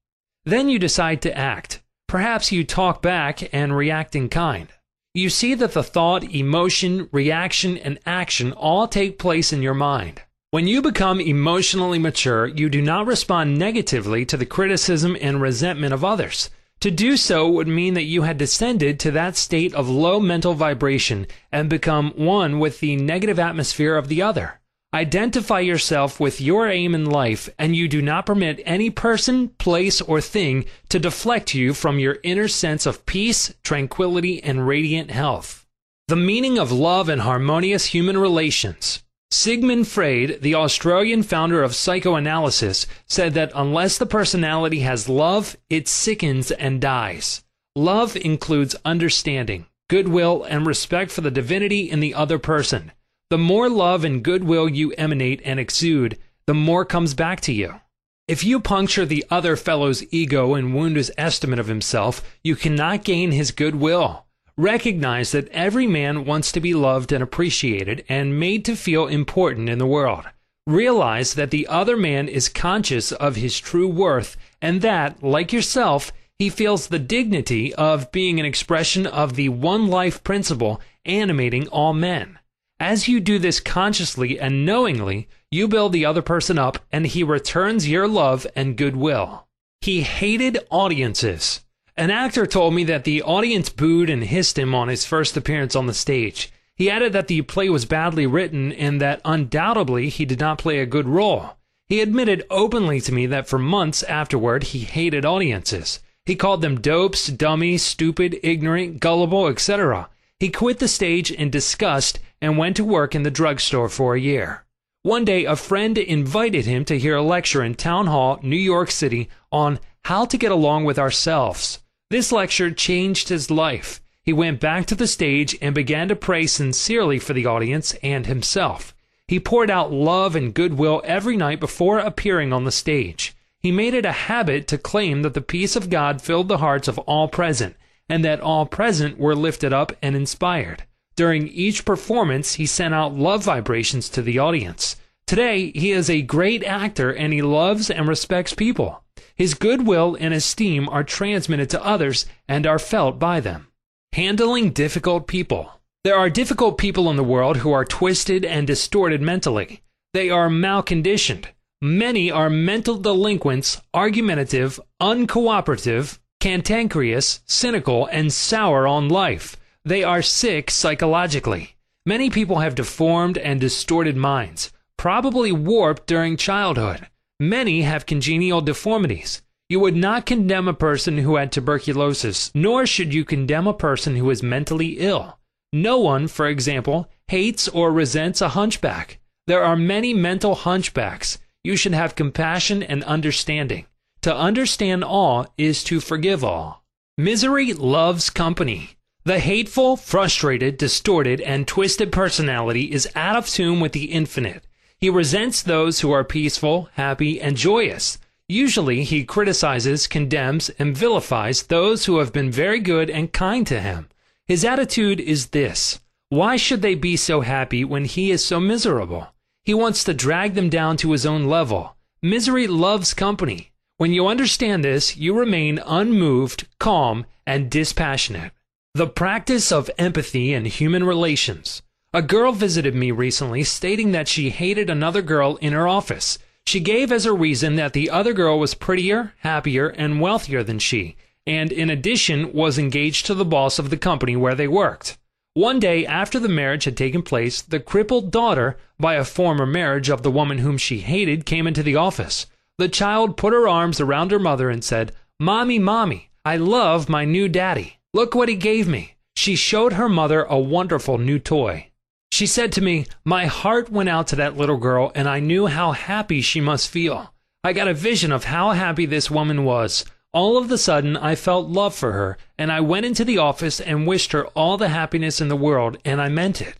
Then 0.44 0.68
you 0.68 0.78
decide 0.78 1.22
to 1.22 1.36
act. 1.36 1.82
Perhaps 2.06 2.52
you 2.52 2.62
talk 2.62 3.02
back 3.02 3.52
and 3.52 3.76
react 3.76 4.14
in 4.14 4.28
kind. 4.28 4.68
You 5.12 5.28
see 5.28 5.54
that 5.54 5.72
the 5.72 5.82
thought, 5.82 6.22
emotion, 6.22 7.08
reaction, 7.10 7.78
and 7.78 7.98
action 8.06 8.52
all 8.52 8.86
take 8.86 9.18
place 9.18 9.52
in 9.52 9.60
your 9.60 9.74
mind. 9.74 10.22
When 10.52 10.68
you 10.68 10.82
become 10.82 11.20
emotionally 11.20 11.98
mature, 11.98 12.46
you 12.46 12.68
do 12.68 12.80
not 12.80 13.06
respond 13.06 13.58
negatively 13.58 14.24
to 14.26 14.36
the 14.36 14.46
criticism 14.46 15.16
and 15.20 15.40
resentment 15.40 15.92
of 15.92 16.04
others. 16.04 16.48
To 16.80 16.90
do 16.90 17.18
so 17.18 17.46
would 17.46 17.68
mean 17.68 17.92
that 17.92 18.04
you 18.04 18.22
had 18.22 18.38
descended 18.38 18.99
to 19.00 19.10
that 19.10 19.37
state 19.37 19.75
of 19.75 19.90
low 19.90 20.18
mental 20.18 20.54
vibration 20.54 21.26
and 21.52 21.68
become 21.68 22.12
one 22.16 22.58
with 22.58 22.80
the 22.80 22.96
negative 22.96 23.38
atmosphere 23.38 23.96
of 23.96 24.08
the 24.08 24.22
other. 24.22 24.60
Identify 24.94 25.60
yourself 25.60 26.18
with 26.18 26.40
your 26.40 26.68
aim 26.68 26.94
in 26.94 27.04
life, 27.04 27.50
and 27.58 27.76
you 27.76 27.87
do 27.87 28.00
not 28.00 28.25
permit 28.26 28.62
any 28.64 28.88
person, 28.88 29.50
place, 29.50 30.00
or 30.00 30.22
thing 30.22 30.64
to 30.88 30.99
deflect 30.99 31.54
you 31.54 31.75
from 31.75 31.99
your 31.99 32.18
inner 32.25 32.49
sense 32.49 32.87
of 32.87 33.04
peace, 33.04 33.54
tranquility, 33.62 34.42
and 34.42 34.66
radiant 34.66 35.10
health. 35.10 35.66
The 36.08 36.16
meaning 36.16 36.58
of 36.58 36.72
love 36.72 37.08
and 37.08 37.20
harmonious 37.20 37.84
human 37.87 38.18
relations. 38.18 39.02
Sigmund 39.32 39.87
Freud, 39.87 40.40
the 40.42 40.54
Austrian 40.54 41.22
founder 41.22 41.62
of 41.62 41.76
psychoanalysis, 41.76 42.87
said 43.06 43.34
that 43.34 43.52
unless 43.54 43.96
the 43.96 44.06
personality 44.06 44.80
has 44.80 45.08
love, 45.08 45.56
it 45.70 45.87
sickens 45.87 46.50
and 46.50 46.80
dies. 46.80 47.44
Love 47.76 48.16
includes 48.16 48.75
understanding, 48.84 49.66
goodwill, 49.88 50.42
and 50.42 50.66
respect 50.66 51.12
for 51.12 51.20
the 51.20 51.30
divinity 51.30 51.88
in 51.88 52.00
the 52.00 52.12
other 52.12 52.40
person. 52.40 52.90
The 53.30 53.38
more 53.38 53.68
love 53.68 54.04
and 54.04 54.25
goodwill 54.25 54.68
you 54.68 54.90
emanate 54.92 55.40
and 55.44 55.60
exude, 55.60 56.18
the 56.46 56.54
more 56.54 56.84
comes 56.84 57.14
back 57.14 57.40
to 57.42 57.52
you. 57.52 57.80
If 58.26 58.42
you 58.42 58.58
puncture 58.58 59.06
the 59.06 59.25
other 59.30 59.54
fellow's 59.54 60.02
ego 60.12 60.54
and 60.54 60.75
wound 60.75 60.96
his 60.96 61.12
estimate 61.16 61.60
of 61.60 61.68
himself, 61.68 62.22
you 62.42 62.56
cannot 62.56 63.04
gain 63.04 63.30
his 63.30 63.52
goodwill. 63.52 64.26
Recognize 64.60 65.32
that 65.32 65.48
every 65.52 65.86
man 65.86 66.26
wants 66.26 66.52
to 66.52 66.60
be 66.60 66.74
loved 66.74 67.12
and 67.12 67.22
appreciated 67.22 68.04
and 68.10 68.38
made 68.38 68.62
to 68.66 68.76
feel 68.76 69.06
important 69.06 69.70
in 69.70 69.78
the 69.78 69.86
world. 69.86 70.26
Realize 70.66 71.32
that 71.32 71.50
the 71.50 71.66
other 71.66 71.96
man 71.96 72.28
is 72.28 72.50
conscious 72.50 73.10
of 73.10 73.36
his 73.36 73.58
true 73.58 73.88
worth 73.88 74.36
and 74.60 74.82
that, 74.82 75.22
like 75.22 75.50
yourself, 75.50 76.12
he 76.38 76.50
feels 76.50 76.88
the 76.88 76.98
dignity 76.98 77.74
of 77.76 78.12
being 78.12 78.38
an 78.38 78.44
expression 78.44 79.06
of 79.06 79.34
the 79.34 79.48
one 79.48 79.86
life 79.86 80.22
principle 80.24 80.82
animating 81.06 81.66
all 81.68 81.94
men. 81.94 82.38
As 82.78 83.08
you 83.08 83.18
do 83.18 83.38
this 83.38 83.60
consciously 83.60 84.38
and 84.38 84.66
knowingly, 84.66 85.26
you 85.50 85.68
build 85.68 85.94
the 85.94 86.04
other 86.04 86.20
person 86.20 86.58
up 86.58 86.84
and 86.92 87.06
he 87.06 87.22
returns 87.22 87.88
your 87.88 88.06
love 88.06 88.46
and 88.54 88.76
goodwill. 88.76 89.46
He 89.80 90.02
hated 90.02 90.58
audiences. 90.68 91.62
An 92.00 92.11
actor 92.11 92.47
told 92.47 92.73
me 92.73 92.85
that 92.85 93.04
the 93.04 93.21
audience 93.21 93.69
booed 93.69 94.09
and 94.09 94.25
hissed 94.25 94.59
him 94.59 94.75
on 94.75 94.88
his 94.88 95.04
first 95.04 95.37
appearance 95.37 95.76
on 95.76 95.85
the 95.85 95.92
stage. 95.92 96.50
He 96.75 96.88
added 96.88 97.12
that 97.12 97.28
the 97.28 97.42
play 97.42 97.69
was 97.69 97.85
badly 97.85 98.26
written 98.26 98.73
and 98.73 99.02
that 99.02 99.21
undoubtedly 99.23 100.09
he 100.09 100.25
did 100.25 100.40
not 100.40 100.57
play 100.57 100.78
a 100.78 100.87
good 100.87 101.07
role. 101.07 101.59
He 101.90 102.00
admitted 102.00 102.47
openly 102.49 103.02
to 103.02 103.12
me 103.12 103.26
that 103.26 103.47
for 103.47 103.59
months 103.59 104.02
afterward 104.04 104.62
he 104.62 104.78
hated 104.78 105.26
audiences. 105.26 106.00
He 106.25 106.37
called 106.37 106.62
them 106.62 106.80
dopes, 106.80 107.26
dummies, 107.26 107.83
stupid, 107.83 108.40
ignorant, 108.42 109.00
gullible, 109.00 109.49
etc. 109.49 110.09
He 110.38 110.49
quit 110.49 110.78
the 110.78 110.88
stage 110.88 111.30
in 111.30 111.50
disgust 111.50 112.19
and 112.40 112.57
went 112.57 112.76
to 112.76 112.85
work 112.85 113.14
in 113.14 113.25
the 113.25 113.30
drugstore 113.30 113.90
for 113.90 114.14
a 114.14 114.21
year. 114.21 114.64
One 115.02 115.26
day, 115.26 115.45
a 115.45 115.54
friend 115.54 115.99
invited 115.99 116.64
him 116.64 116.87
to 116.87 116.99
hear 116.99 117.16
a 117.16 117.23
lecture 117.23 117.62
in 117.62 117.75
Town 117.75 118.07
Hall, 118.07 118.40
New 118.42 118.57
York 118.57 118.90
City, 118.90 119.28
on 119.52 119.78
how 120.07 120.25
to 120.25 120.38
get 120.38 120.50
along 120.50 120.85
with 120.85 120.99
ourselves. 120.99 121.78
This 122.10 122.32
lecture 122.32 122.72
changed 122.72 123.28
his 123.28 123.52
life. 123.52 124.00
He 124.24 124.32
went 124.32 124.58
back 124.58 124.86
to 124.86 124.96
the 124.96 125.06
stage 125.06 125.56
and 125.62 125.72
began 125.74 126.08
to 126.08 126.16
pray 126.16 126.46
sincerely 126.46 127.20
for 127.20 127.32
the 127.32 127.46
audience 127.46 127.94
and 128.02 128.26
himself. 128.26 128.92
He 129.28 129.38
poured 129.38 129.70
out 129.70 129.92
love 129.92 130.34
and 130.34 130.52
goodwill 130.52 131.02
every 131.04 131.36
night 131.36 131.60
before 131.60 132.00
appearing 132.00 132.52
on 132.52 132.64
the 132.64 132.72
stage. 132.72 133.32
He 133.60 133.70
made 133.70 133.94
it 133.94 134.04
a 134.04 134.12
habit 134.12 134.66
to 134.68 134.78
claim 134.78 135.22
that 135.22 135.34
the 135.34 135.40
peace 135.40 135.76
of 135.76 135.88
God 135.88 136.20
filled 136.20 136.48
the 136.48 136.58
hearts 136.58 136.88
of 136.88 136.98
all 137.00 137.28
present, 137.28 137.76
and 138.08 138.24
that 138.24 138.40
all 138.40 138.66
present 138.66 139.16
were 139.16 139.36
lifted 139.36 139.72
up 139.72 139.92
and 140.02 140.16
inspired. 140.16 140.82
During 141.14 141.46
each 141.46 141.84
performance, 141.84 142.54
he 142.54 142.66
sent 142.66 142.92
out 142.92 143.14
love 143.14 143.44
vibrations 143.44 144.08
to 144.08 144.22
the 144.22 144.40
audience. 144.40 144.96
Today, 145.30 145.70
he 145.76 145.92
is 145.92 146.10
a 146.10 146.22
great 146.22 146.64
actor 146.64 147.12
and 147.12 147.32
he 147.32 147.40
loves 147.40 147.88
and 147.88 148.08
respects 148.08 148.52
people. 148.52 149.04
His 149.37 149.54
goodwill 149.54 150.16
and 150.18 150.34
esteem 150.34 150.88
are 150.88 151.04
transmitted 151.04 151.70
to 151.70 151.84
others 151.84 152.26
and 152.49 152.66
are 152.66 152.80
felt 152.80 153.20
by 153.20 153.38
them. 153.38 153.68
Handling 154.12 154.70
difficult 154.70 155.28
people. 155.28 155.70
There 156.02 156.16
are 156.16 156.30
difficult 156.30 156.78
people 156.78 157.08
in 157.10 157.16
the 157.16 157.22
world 157.22 157.58
who 157.58 157.70
are 157.70 157.84
twisted 157.84 158.44
and 158.44 158.66
distorted 158.66 159.22
mentally. 159.22 159.82
They 160.14 160.30
are 160.30 160.49
malconditioned. 160.49 161.44
Many 161.80 162.32
are 162.32 162.50
mental 162.50 162.96
delinquents, 162.96 163.80
argumentative, 163.94 164.80
uncooperative, 165.00 166.18
cantankerous, 166.40 167.40
cynical, 167.46 168.06
and 168.06 168.32
sour 168.32 168.88
on 168.88 169.08
life. 169.08 169.56
They 169.84 170.02
are 170.02 170.22
sick 170.22 170.72
psychologically. 170.72 171.76
Many 172.04 172.30
people 172.30 172.58
have 172.58 172.75
deformed 172.75 173.38
and 173.38 173.60
distorted 173.60 174.16
minds, 174.16 174.72
probably 175.00 175.50
warped 175.50 176.07
during 176.07 176.37
childhood. 176.37 177.09
Many 177.40 177.80
have 177.80 178.04
congenital 178.04 178.61
deformities. 178.61 179.40
You 179.71 179.80
would 179.80 179.97
not 179.97 180.26
condemn 180.26 180.69
a 180.69 180.75
person 180.75 181.16
who 181.16 181.37
had 181.37 181.50
tuberculosis, 181.50 182.50
nor 182.54 182.85
should 182.85 183.14
you 183.14 183.25
condemn 183.25 183.66
a 183.66 183.73
person 183.73 184.16
who 184.16 184.28
is 184.28 184.42
mentally 184.42 184.99
ill. 184.99 185.38
No 185.73 185.99
one, 185.99 186.28
for 186.28 186.49
example, 186.49 187.09
hates 187.28 187.66
or 187.66 187.90
resents 187.90 188.42
a 188.42 188.50
hunchback. 188.50 189.21
There 189.47 189.64
are 189.64 189.75
many 189.75 190.12
mental 190.12 190.54
hunchbacks. 190.54 191.38
You 191.64 191.76
should 191.76 191.95
have 191.95 192.14
compassion 192.14 192.83
and 192.83 193.02
understanding. 193.04 193.87
To 194.21 194.37
understand 194.37 195.02
all 195.02 195.47
is 195.57 195.83
to 195.85 196.00
forgive 196.00 196.45
all. 196.45 196.85
Misery 197.16 197.73
loves 197.73 198.28
company. 198.28 198.99
The 199.25 199.38
hateful, 199.38 199.97
frustrated, 199.97 200.76
distorted, 200.76 201.40
and 201.40 201.66
twisted 201.66 202.12
personality 202.12 202.92
is 202.92 203.09
out 203.14 203.37
of 203.37 203.49
tune 203.49 203.80
with 203.80 203.92
the 203.92 204.12
infinite. 204.12 204.62
He 205.00 205.09
resents 205.09 205.62
those 205.62 206.00
who 206.00 206.11
are 206.12 206.25
peaceful, 206.25 206.90
happy, 206.92 207.40
and 207.40 207.57
joyous. 207.57 208.19
Usually, 208.49 209.02
he 209.02 209.25
criticizes, 209.25 210.07
condemns, 210.07 210.69
and 210.78 210.97
vilifies 210.97 211.62
those 211.62 212.04
who 212.04 212.19
have 212.19 212.35
been 212.35 212.50
very 212.50 212.80
good 212.80 213.09
and 213.09 213.33
kind 213.33 213.66
to 213.69 213.80
him. 213.80 214.09
His 214.47 214.64
attitude 214.64 215.19
is 215.19 215.49
this 215.49 216.00
Why 216.28 216.57
should 216.57 216.83
they 216.83 216.95
be 216.95 217.16
so 217.16 217.40
happy 217.40 217.83
when 217.83 218.04
he 218.04 218.30
is 218.30 218.45
so 218.45 218.61
miserable? 218.61 219.28
He 219.64 219.73
wants 219.73 220.04
to 220.04 220.12
drag 220.12 220.54
them 220.54 220.69
down 220.69 220.99
to 220.99 221.12
his 221.12 221.25
own 221.25 221.45
level. 221.45 221.97
Misery 222.21 222.66
loves 222.66 223.14
company. 223.14 223.71
When 223.97 224.12
you 224.12 224.26
understand 224.26 224.85
this, 224.85 225.16
you 225.16 225.33
remain 225.33 225.78
unmoved, 225.87 226.66
calm, 226.78 227.25
and 227.47 227.71
dispassionate. 227.71 228.52
The 228.95 229.07
practice 229.07 229.73
of 229.73 229.90
empathy 229.97 230.52
in 230.52 230.64
human 230.66 231.04
relations. 231.04 231.80
A 232.12 232.22
girl 232.22 232.50
visited 232.50 232.92
me 232.96 233.12
recently 233.12 233.62
stating 233.62 234.10
that 234.10 234.26
she 234.26 234.50
hated 234.50 234.90
another 234.90 235.22
girl 235.22 235.56
in 235.60 235.72
her 235.72 235.86
office. 235.86 236.40
She 236.66 236.80
gave 236.80 237.12
as 237.12 237.24
a 237.24 237.32
reason 237.32 237.76
that 237.76 237.92
the 237.92 238.10
other 238.10 238.32
girl 238.32 238.58
was 238.58 238.74
prettier, 238.74 239.32
happier, 239.38 239.90
and 239.90 240.20
wealthier 240.20 240.64
than 240.64 240.80
she, 240.80 241.14
and 241.46 241.70
in 241.70 241.88
addition 241.88 242.52
was 242.52 242.78
engaged 242.78 243.26
to 243.26 243.34
the 243.34 243.44
boss 243.44 243.78
of 243.78 243.90
the 243.90 243.96
company 243.96 244.34
where 244.34 244.56
they 244.56 244.66
worked. 244.66 245.18
One 245.54 245.78
day 245.78 246.04
after 246.04 246.40
the 246.40 246.48
marriage 246.48 246.82
had 246.82 246.96
taken 246.96 247.22
place, 247.22 247.62
the 247.62 247.78
crippled 247.78 248.32
daughter, 248.32 248.76
by 248.98 249.14
a 249.14 249.24
former 249.24 249.64
marriage 249.64 250.08
of 250.08 250.24
the 250.24 250.32
woman 250.32 250.58
whom 250.58 250.78
she 250.78 250.98
hated, 250.98 251.46
came 251.46 251.68
into 251.68 251.84
the 251.84 251.94
office. 251.94 252.46
The 252.78 252.88
child 252.88 253.36
put 253.36 253.52
her 253.52 253.68
arms 253.68 254.00
around 254.00 254.32
her 254.32 254.40
mother 254.40 254.68
and 254.68 254.82
said, 254.82 255.12
Mommy, 255.38 255.78
Mommy, 255.78 256.30
I 256.44 256.56
love 256.56 257.08
my 257.08 257.24
new 257.24 257.46
daddy. 257.46 257.98
Look 258.12 258.34
what 258.34 258.48
he 258.48 258.56
gave 258.56 258.88
me. 258.88 259.14
She 259.36 259.54
showed 259.54 259.92
her 259.92 260.08
mother 260.08 260.42
a 260.42 260.58
wonderful 260.58 261.16
new 261.16 261.38
toy. 261.38 261.89
She 262.32 262.46
said 262.46 262.72
to 262.72 262.80
me, 262.80 263.06
My 263.25 263.46
heart 263.46 263.90
went 263.90 264.08
out 264.08 264.28
to 264.28 264.37
that 264.37 264.56
little 264.56 264.78
girl, 264.78 265.12
and 265.14 265.28
I 265.28 265.40
knew 265.40 265.66
how 265.66 265.92
happy 265.92 266.40
she 266.40 266.60
must 266.60 266.88
feel. 266.88 267.34
I 267.62 267.72
got 267.72 267.88
a 267.88 267.94
vision 267.94 268.32
of 268.32 268.44
how 268.44 268.70
happy 268.70 269.04
this 269.04 269.30
woman 269.30 269.64
was. 269.64 270.04
All 270.32 270.56
of 270.56 270.68
the 270.68 270.78
sudden, 270.78 271.16
I 271.16 271.34
felt 271.34 271.68
love 271.68 271.94
for 271.94 272.12
her, 272.12 272.38
and 272.56 272.70
I 272.70 272.80
went 272.80 273.04
into 273.04 273.25
the 273.25 273.38
office 273.38 273.80
and 273.80 274.06
wished 274.06 274.32
her 274.32 274.46
all 274.49 274.78
the 274.78 274.88
happiness 274.88 275.40
in 275.40 275.49
the 275.49 275.56
world, 275.56 275.99
and 276.04 276.20
I 276.20 276.28
meant 276.28 276.62
it. 276.62 276.76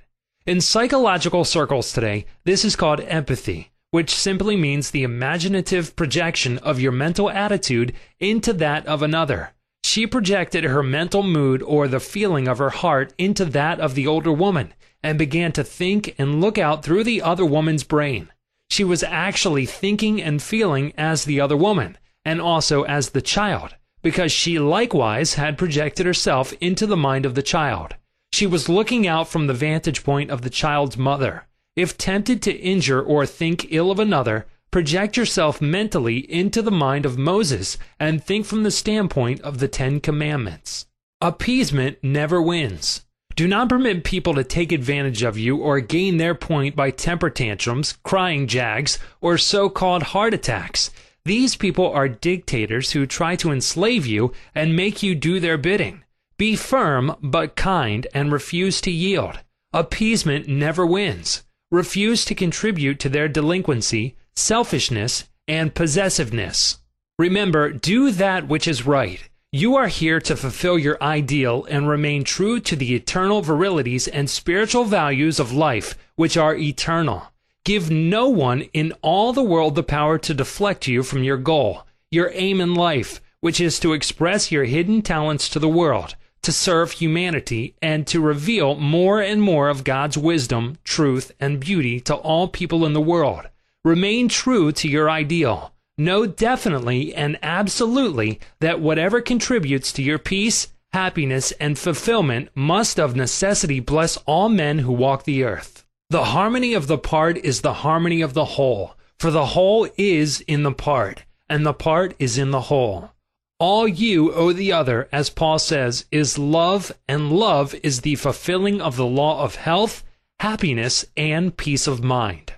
In 0.47 0.61
psychological 0.61 1.45
circles 1.45 1.93
today, 1.93 2.27
this 2.45 2.65
is 2.65 2.77
called 2.77 3.01
empathy, 3.01 3.71
which 3.91 4.15
simply 4.15 4.57
means 4.57 4.91
the 4.91 5.03
imaginative 5.03 5.97
projection 5.97 6.59
of 6.59 6.81
your 6.81 6.93
mental 6.93 7.29
attitude 7.29 7.93
into 8.21 8.53
that 8.55 8.87
of 8.87 9.03
another. 9.03 9.53
She 9.85 10.07
projected 10.07 10.65
her 10.65 10.83
mental 10.83 11.25
mood 11.25 11.61
or 11.61 11.89
the 11.89 12.01
feeling 12.01 12.47
of 12.47 12.59
her 12.59 12.71
heart 12.71 13.13
into 13.19 13.45
that 13.47 13.81
of 13.81 13.95
the 13.95 14.07
older 14.07 14.33
woman 14.33 14.73
and 15.03 15.19
began 15.19 15.53
to 15.53 15.65
think 15.65 16.15
and 16.19 16.41
look 16.41 16.59
out 16.59 16.85
through 16.85 17.05
the 17.05 17.23
other 17.23 17.45
woman's 17.45 17.85
brain. 17.85 18.31
She 18.69 18.85
was 18.85 19.03
actually 19.03 19.67
thinking 19.67 20.23
and 20.23 20.43
feeling 20.43 20.93
as 20.97 21.25
the 21.25 21.41
other 21.41 21.57
woman, 21.57 21.99
and 22.25 22.41
also 22.41 22.83
as 22.83 23.11
the 23.11 23.23
child, 23.23 23.75
because 24.03 24.31
she 24.31 24.59
likewise 24.59 25.35
had 25.35 25.59
projected 25.59 26.07
herself 26.07 26.53
into 26.61 26.87
the 26.87 26.97
mind 26.97 27.27
of 27.27 27.35
the 27.35 27.43
child. 27.43 27.95
She 28.33 28.47
was 28.47 28.69
looking 28.69 29.07
out 29.07 29.29
from 29.29 29.47
the 29.47 29.55
vantage 29.55 30.05
point 30.05 30.31
of 30.31 30.43
the 30.43 30.51
child's 30.51 30.97
mother. 30.97 31.47
If 31.77 31.99
tempted 31.99 32.43
to 32.43 32.57
injure 32.57 33.03
or 33.03 33.27
think 33.27 33.67
ill 33.71 33.91
of 33.91 33.99
another, 33.99 34.47
Project 34.71 35.17
yourself 35.17 35.61
mentally 35.61 36.19
into 36.33 36.63
the 36.63 36.71
mind 36.71 37.05
of 37.05 37.19
Moses 37.19 37.77
and 37.99 38.23
think 38.23 38.47
from 38.47 38.63
the 38.63 38.71
standpoint 38.71 39.41
of 39.41 39.59
the 39.59 39.67
Ten 39.67 39.99
Commandments. 39.99 40.87
Appeasement 41.21 41.99
never 42.05 42.41
wins. 42.41 43.05
Do 43.41 43.49
not 43.49 43.71
permit 43.71 44.05
people 44.05 44.35
to 44.35 44.45
take 44.45 44.71
advantage 44.71 45.23
of 45.23 45.39
you 45.39 45.57
or 45.57 45.81
gain 45.81 46.19
their 46.19 46.35
point 46.35 46.77
by 46.77 46.91
temper 46.91 47.31
tantrums, 47.31 47.97
crying 48.03 48.47
jags, 48.47 48.99
or 49.23 49.39
so 49.39 49.71
called 49.71 50.03
heart 50.03 50.35
attacks. 50.35 50.91
These 51.25 51.57
people 51.57 51.91
are 51.91 52.07
dictators 52.07 52.91
who 52.93 53.07
try 53.07 53.37
to 53.37 53.51
enslave 53.51 54.05
you 54.05 54.35
and 54.55 54.77
make 54.77 55.03
you 55.03 55.15
do 55.15 55.41
their 55.41 55.57
bidding. 55.57 56.05
Be 56.37 56.55
firm 56.55 57.17
but 57.23 57.57
kind 57.57 58.07
and 58.13 58.31
refuse 58.31 58.79
to 58.83 58.91
yield. 58.91 59.41
Appeasement 59.73 60.47
never 60.47 60.85
wins. 60.85 61.43
Refuse 61.71 62.27
to 62.27 62.35
contribute 62.35 63.01
to 63.01 63.09
their 63.09 63.27
delinquency 63.27 64.17
selfishness, 64.35 65.31
and 65.49 65.75
possessiveness. 65.75 66.77
Remember, 67.19 67.73
do 67.73 68.11
that 68.11 68.49
which 68.49 68.69
is 68.69 68.85
right. 68.85 69.30
You 69.53 69.75
are 69.75 69.89
here 69.89 70.21
to 70.21 70.37
fulfill 70.37 70.79
your 70.79 70.97
ideal 71.03 71.67
and 71.69 71.89
remain 71.89 72.23
true 72.23 72.61
to 72.61 72.77
the 72.77 72.95
eternal 72.95 73.43
virilities 73.43 74.07
and 74.07 74.31
spiritual 74.31 74.85
values 74.85 75.41
of 75.41 75.53
life, 75.53 75.99
which 76.15 76.37
are 76.37 76.55
eternal. 76.55 77.33
Give 77.65 77.91
no 77.91 78.29
one 78.29 78.63
in 78.73 78.93
all 79.03 79.33
the 79.33 79.43
world 79.43 79.75
the 79.75 79.83
power 79.83 80.19
to 80.19 80.35
deflect 80.35 80.87
you 80.87 81.03
from 81.03 81.25
your 81.25 81.37
goal, 81.37 81.85
your 82.13 82.31
aim 82.33 82.61
in 82.61 82.77
life, 82.77 83.21
which 83.41 83.61
is 83.61 83.81
to 83.81 83.93
express 83.93 84.53
your 84.53 84.67
hidden 84.67 85.03
talents 85.03 85.49
to 85.49 85.59
the 85.59 85.69
world, 85.69 86.15
to 86.43 86.53
serve 86.53 86.93
humanity, 86.93 87.75
and 87.83 88.07
to 88.07 88.21
reveal 88.21 88.77
more 88.77 89.21
and 89.21 89.43
more 89.43 89.69
of 89.69 89.83
God's 89.83 90.17
wisdom, 90.17 90.79
truth, 90.85 91.33
and 91.41 91.59
beauty 91.59 91.99
to 92.03 92.15
all 92.15 92.47
people 92.47 92.87
in 92.87 92.93
the 92.93 93.01
world. 93.01 93.49
Remain 93.85 94.29
true 94.29 94.71
to 94.71 94.87
your 94.87 95.11
ideal. 95.11 95.73
Know 96.01 96.25
definitely 96.25 97.15
and 97.15 97.39
absolutely 97.43 98.41
that 98.61 98.81
whatever 98.81 99.21
contributes 99.21 99.93
to 99.93 100.03
your 100.03 100.19
peace, 100.19 100.69
happiness, 100.95 101.53
and 101.61 101.79
fulfillment 101.79 102.49
must 102.55 102.99
of 102.99 103.15
necessity 103.15 103.81
bless 103.81 104.17
all 104.25 104.49
men 104.49 104.79
who 104.79 104.93
walk 104.93 105.25
the 105.25 105.45
earth. 105.45 105.85
The 106.09 106.25
harmony 106.25 106.73
of 106.73 106.87
the 106.87 106.97
part 106.97 107.37
is 107.37 107.61
the 107.61 107.85
harmony 107.85 108.23
of 108.23 108.33
the 108.33 108.47
whole, 108.57 108.95
for 109.19 109.31
the 109.31 109.45
whole 109.45 109.91
is 109.99 110.41
in 110.49 110.63
the 110.63 110.73
part, 110.73 111.25
and 111.51 111.67
the 111.67 111.75
part 111.75 112.15
is 112.19 112.39
in 112.39 112.51
the 112.51 112.63
whole. 112.73 113.11
All 113.59 113.87
you 113.87 114.33
owe 114.33 114.55
the 114.55 114.73
other, 114.73 115.07
as 115.13 115.29
Paul 115.29 115.59
says, 115.59 116.07
is 116.11 116.39
love, 116.39 116.93
and 117.09 117.31
love 117.31 117.75
is 117.83 118.01
the 118.01 118.15
fulfilling 118.15 118.81
of 118.81 118.97
the 118.97 119.05
law 119.05 119.45
of 119.45 119.57
health, 119.57 120.03
happiness, 120.39 121.05
and 121.15 121.55
peace 121.55 121.87
of 121.87 122.03
mind. 122.03 122.49